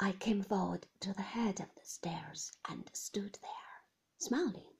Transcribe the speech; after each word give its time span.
I 0.00 0.12
came 0.12 0.44
forward 0.44 0.86
to 1.00 1.12
the 1.12 1.22
head 1.22 1.58
of 1.58 1.74
the 1.74 1.84
stairs 1.84 2.52
and 2.68 2.88
stood 2.94 3.36
there, 3.42 3.82
smiling, 4.16 4.76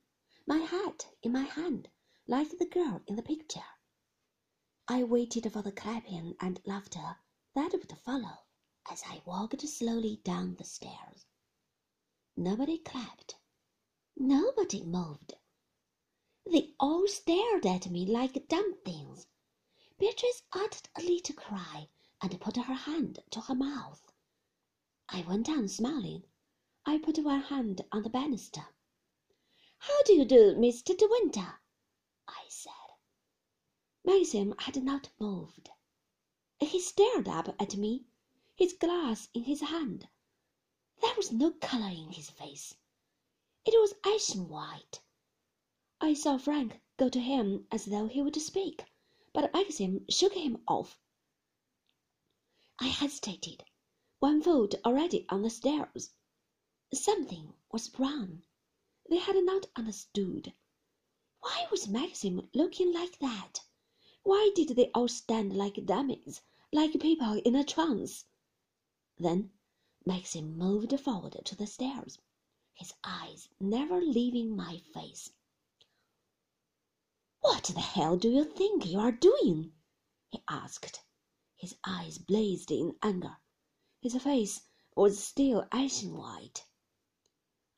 my 0.46 0.58
hat 0.58 1.08
in 1.22 1.32
my 1.32 1.42
hand, 1.42 1.88
like 2.28 2.56
the 2.56 2.66
girl 2.66 3.02
in 3.08 3.16
the 3.16 3.22
picture. 3.22 3.64
I 4.86 5.02
waited 5.02 5.52
for 5.52 5.60
the 5.60 5.72
clapping 5.72 6.36
and 6.38 6.60
laughter 6.64 7.16
that 7.54 7.72
would 7.72 7.98
follow 7.98 8.44
as 8.88 9.02
I 9.06 9.22
walked 9.24 9.60
slowly 9.62 10.20
down 10.22 10.54
the 10.54 10.64
stairs. 10.64 11.26
Nobody 12.36 12.78
clapped. 12.78 13.38
Nobody 14.16 14.84
moved. 14.84 15.34
They 16.46 16.74
all 16.78 17.08
stared 17.08 17.66
at 17.66 17.90
me 17.90 18.06
like 18.06 18.46
dumb 18.46 18.76
things. 18.84 19.26
Beatrice 19.98 20.42
uttered 20.52 20.88
a 20.96 21.02
little 21.02 21.34
cry 21.34 21.88
and 22.22 22.40
put 22.40 22.56
her 22.56 22.74
hand 22.74 23.18
to 23.30 23.40
her 23.40 23.56
mouth. 23.56 24.12
I 25.10 25.22
went 25.22 25.48
on 25.48 25.68
smiling. 25.68 26.24
I 26.84 26.98
put 26.98 27.16
one 27.20 27.40
hand 27.40 27.80
on 27.90 28.02
the 28.02 28.10
banister. 28.10 28.66
How 29.78 30.02
do 30.02 30.12
you 30.12 30.26
do, 30.26 30.54
Mr. 30.54 30.94
De 30.94 31.08
Winter? 31.08 31.60
I 32.26 32.44
said. 32.50 32.72
Maxim 34.04 34.54
had 34.58 34.82
not 34.82 35.08
moved. 35.18 35.70
He 36.60 36.78
stared 36.78 37.26
up 37.26 37.48
at 37.58 37.78
me, 37.78 38.04
his 38.54 38.74
glass 38.74 39.30
in 39.32 39.44
his 39.44 39.62
hand. 39.62 40.10
There 41.00 41.14
was 41.16 41.32
no 41.32 41.52
color 41.52 41.88
in 41.88 42.12
his 42.12 42.28
face. 42.28 42.74
It 43.64 43.80
was 43.80 43.94
ashen 44.04 44.50
white. 44.50 45.00
I 46.02 46.12
saw 46.12 46.36
Frank 46.36 46.82
go 46.98 47.08
to 47.08 47.20
him 47.20 47.66
as 47.70 47.86
though 47.86 48.08
he 48.08 48.20
would 48.20 48.36
speak, 48.42 48.84
but 49.32 49.54
Maxim 49.54 50.04
shook 50.10 50.34
him 50.34 50.62
off. 50.68 51.00
I 52.78 52.88
hesitated 52.88 53.64
one 54.20 54.42
foot 54.42 54.74
already 54.84 55.24
on 55.28 55.42
the 55.42 55.50
stairs. 55.50 56.10
Something 56.92 57.54
was 57.70 57.96
wrong. 58.00 58.42
They 59.08 59.18
had 59.18 59.36
not 59.44 59.66
understood. 59.76 60.52
Why 61.38 61.68
was 61.70 61.86
Maxim 61.86 62.50
looking 62.52 62.92
like 62.92 63.20
that? 63.20 63.60
Why 64.24 64.50
did 64.56 64.70
they 64.70 64.90
all 64.90 65.06
stand 65.06 65.56
like 65.56 65.86
dummies, 65.86 66.42
like 66.72 66.98
people 66.98 67.34
in 67.44 67.54
a 67.54 67.62
trance? 67.62 68.24
Then 69.18 69.52
Maxim 70.04 70.58
moved 70.58 70.98
forward 70.98 71.40
to 71.44 71.54
the 71.54 71.68
stairs, 71.68 72.18
his 72.74 72.92
eyes 73.04 73.48
never 73.60 74.00
leaving 74.00 74.56
my 74.56 74.78
face. 74.78 75.30
What 77.40 77.64
the 77.64 77.80
hell 77.80 78.16
do 78.16 78.30
you 78.30 78.44
think 78.44 78.84
you 78.84 78.98
are 78.98 79.12
doing? 79.12 79.74
he 80.28 80.42
asked. 80.48 81.04
His 81.54 81.76
eyes 81.84 82.18
blazed 82.18 82.72
in 82.72 82.96
anger. 83.00 83.36
His 84.00 84.14
face 84.22 84.62
was 84.94 85.22
still 85.22 85.66
ashen 85.72 86.16
white. 86.16 86.64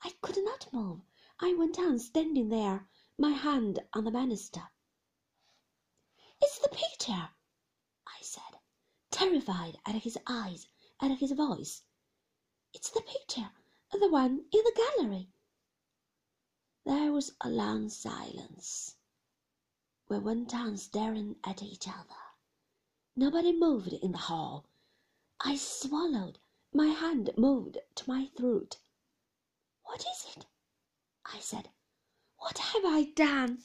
I 0.02 0.10
could 0.20 0.36
not 0.44 0.70
move. 0.72 1.00
I 1.38 1.54
went 1.54 1.78
on 1.78 1.98
standing 1.98 2.50
there, 2.50 2.88
my 3.16 3.30
hand 3.30 3.78
on 3.94 4.04
the 4.04 4.10
banister. 4.10 4.70
It's 6.42 6.58
the 6.58 6.68
picture, 6.68 7.30
I 8.06 8.20
said, 8.20 8.60
terrified 9.10 9.78
at 9.86 10.02
his 10.02 10.18
eyes, 10.26 10.66
at 11.00 11.18
his 11.18 11.32
voice. 11.32 11.84
It's 12.74 12.90
the 12.90 13.00
picture, 13.00 13.50
the 13.90 14.08
one 14.10 14.44
in 14.52 14.62
the 14.64 14.92
gallery. 14.96 15.30
There 16.84 17.12
was 17.12 17.32
a 17.40 17.48
long 17.48 17.88
silence. 17.88 18.96
We 20.08 20.18
went 20.18 20.54
on 20.54 20.76
staring 20.76 21.36
at 21.44 21.62
each 21.62 21.88
other. 21.88 22.20
Nobody 23.16 23.52
moved 23.52 23.92
in 23.92 24.12
the 24.12 24.18
hall. 24.18 24.69
I 25.42 25.56
swallowed. 25.56 26.38
My 26.74 26.88
hand 26.88 27.30
moved 27.38 27.78
to 27.94 28.08
my 28.08 28.26
throat. 28.36 28.76
What 29.84 30.00
is 30.00 30.36
it? 30.36 30.44
I 31.24 31.38
said. 31.38 31.70
What 32.36 32.58
have 32.58 32.84
I 32.84 33.04
done? 33.14 33.62